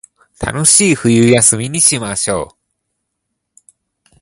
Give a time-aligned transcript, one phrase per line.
[0.39, 2.57] 楽しい冬休みにしましょう